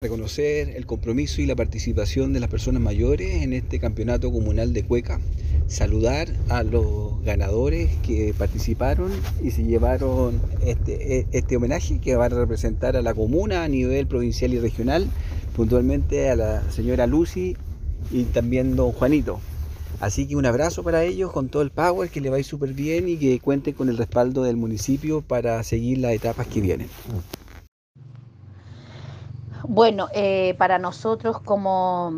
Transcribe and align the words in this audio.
reconocer 0.00 0.76
el 0.76 0.86
compromiso 0.86 1.42
y 1.42 1.46
la 1.46 1.56
participación 1.56 2.32
de 2.32 2.38
las 2.38 2.48
personas 2.48 2.80
mayores 2.80 3.42
en 3.42 3.52
este 3.52 3.80
campeonato 3.80 4.30
comunal 4.30 4.72
de 4.72 4.84
Cueca, 4.84 5.18
saludar 5.66 6.28
a 6.50 6.62
los 6.62 7.20
ganadores 7.24 7.90
que 8.06 8.32
participaron 8.38 9.10
y 9.42 9.50
se 9.50 9.64
llevaron 9.64 10.40
este, 10.64 11.26
este 11.32 11.56
homenaje 11.56 11.98
que 11.98 12.14
va 12.14 12.26
a 12.26 12.28
representar 12.28 12.96
a 12.96 13.02
la 13.02 13.12
comuna 13.12 13.64
a 13.64 13.68
nivel 13.68 14.06
provincial 14.06 14.54
y 14.54 14.60
regional, 14.60 15.08
puntualmente 15.56 16.30
a 16.30 16.36
la 16.36 16.70
señora 16.70 17.08
Lucy 17.08 17.56
y 18.12 18.22
también 18.22 18.76
don 18.76 18.92
Juanito. 18.92 19.40
Así 19.98 20.28
que 20.28 20.36
un 20.36 20.46
abrazo 20.46 20.84
para 20.84 21.02
ellos 21.02 21.32
con 21.32 21.48
todo 21.48 21.62
el 21.62 21.70
power, 21.70 22.08
que 22.08 22.20
le 22.20 22.30
va 22.30 22.36
a 22.36 22.38
ir 22.38 22.44
súper 22.44 22.72
bien 22.72 23.08
y 23.08 23.16
que 23.16 23.40
cuenten 23.40 23.74
con 23.74 23.88
el 23.88 23.98
respaldo 23.98 24.44
del 24.44 24.56
municipio 24.56 25.22
para 25.22 25.60
seguir 25.64 25.98
las 25.98 26.12
etapas 26.12 26.46
que 26.46 26.60
vienen. 26.60 26.86
Bueno, 29.70 30.08
eh, 30.14 30.54
para 30.56 30.78
nosotros 30.78 31.40
como 31.42 32.10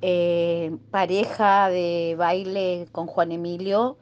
eh, 0.00 0.74
pareja 0.90 1.68
de 1.68 2.14
baile 2.16 2.88
con 2.90 3.06
Juan 3.06 3.32
Emilio, 3.32 3.98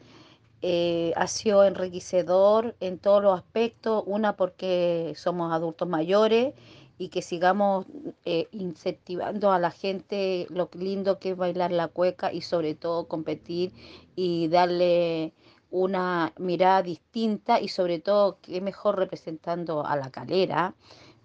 eh, 0.62 1.12
ha 1.16 1.27
sido 1.27 1.64
enriquecedor 1.64 2.77
en 2.78 3.00
todos 3.00 3.20
los 3.20 3.36
aspectos, 3.36 4.05
una 4.06 4.36
porque 4.36 5.12
somos 5.16 5.52
adultos 5.52 5.88
mayores 5.88 6.55
y 6.96 7.09
que 7.09 7.20
sigamos 7.20 7.86
incentivando 8.52 9.50
a 9.50 9.58
la 9.58 9.72
gente 9.72 10.47
lo 10.50 10.70
lindo 10.78 11.19
que 11.19 11.30
es 11.30 11.36
bailar 11.36 11.72
la 11.72 11.88
cueca 11.88 12.33
y 12.33 12.42
sobre 12.42 12.77
todo 12.77 13.08
competir 13.08 13.72
y 14.14 14.47
darle 14.47 15.33
una 15.72 16.33
mirada 16.38 16.83
distinta 16.83 17.61
y 17.61 17.66
sobre 17.66 17.98
todo 17.98 18.38
que 18.41 18.61
mejor 18.61 18.97
representando 18.97 19.84
a 19.84 19.97
la 19.97 20.11
calera 20.12 20.77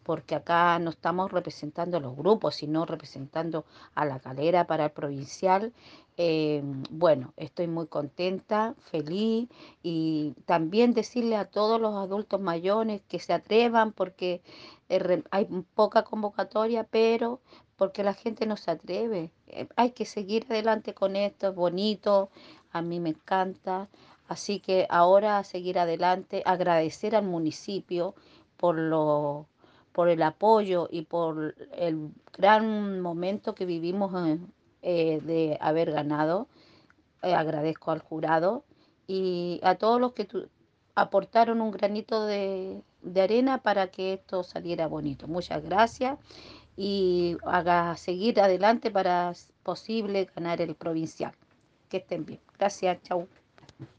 porque 0.03 0.35
acá 0.35 0.77
no 0.79 0.89
estamos 0.91 1.31
representando 1.31 1.99
los 1.99 2.15
grupos, 2.15 2.55
sino 2.55 2.85
representando 2.85 3.65
a 3.95 4.05
la 4.05 4.19
calera 4.19 4.65
para 4.67 4.85
el 4.85 4.91
provincial. 4.91 5.73
Eh, 6.17 6.61
bueno, 6.89 7.33
estoy 7.37 7.67
muy 7.67 7.87
contenta, 7.87 8.75
feliz 8.91 9.47
y 9.83 10.33
también 10.45 10.93
decirle 10.93 11.37
a 11.37 11.45
todos 11.45 11.79
los 11.79 11.95
adultos 11.95 12.41
mayores 12.41 13.01
que 13.07 13.19
se 13.19 13.33
atrevan 13.33 13.93
porque 13.93 14.41
hay 15.31 15.45
poca 15.75 16.03
convocatoria, 16.03 16.83
pero 16.83 17.39
porque 17.77 18.03
la 18.03 18.13
gente 18.13 18.45
no 18.45 18.57
se 18.57 18.71
atreve. 18.71 19.31
Eh, 19.47 19.67
hay 19.77 19.91
que 19.91 20.05
seguir 20.05 20.45
adelante 20.49 20.93
con 20.93 21.15
esto, 21.15 21.47
es 21.49 21.55
bonito, 21.55 22.29
a 22.71 22.81
mí 22.81 22.99
me 22.99 23.09
encanta. 23.09 23.87
Así 24.27 24.59
que 24.59 24.85
ahora 24.89 25.43
seguir 25.43 25.79
adelante, 25.79 26.43
agradecer 26.45 27.15
al 27.15 27.25
municipio 27.25 28.13
por 28.57 28.77
lo 28.77 29.47
por 29.91 30.09
el 30.09 30.21
apoyo 30.23 30.87
y 30.91 31.03
por 31.03 31.55
el 31.73 32.11
gran 32.37 33.01
momento 33.01 33.55
que 33.55 33.65
vivimos 33.65 34.13
eh, 34.81 35.19
de 35.23 35.57
haber 35.61 35.91
ganado. 35.91 36.47
Eh, 37.21 37.33
agradezco 37.33 37.91
al 37.91 37.99
jurado 37.99 38.63
y 39.07 39.59
a 39.63 39.75
todos 39.75 39.99
los 39.99 40.13
que 40.13 40.27
aportaron 40.95 41.61
un 41.61 41.71
granito 41.71 42.25
de, 42.25 42.81
de, 43.01 43.21
arena 43.21 43.57
para 43.57 43.87
que 43.87 44.13
esto 44.13 44.43
saliera 44.43 44.87
bonito. 44.87 45.27
Muchas 45.27 45.63
gracias 45.63 46.17
y 46.77 47.35
haga 47.43 47.97
seguir 47.97 48.39
adelante 48.39 48.89
para 48.89 49.33
posible 49.63 50.29
ganar 50.35 50.61
el 50.61 50.75
provincial. 50.75 51.33
Que 51.89 51.97
estén 51.97 52.25
bien. 52.25 52.39
Gracias, 52.57 53.01
chau. 53.03 53.27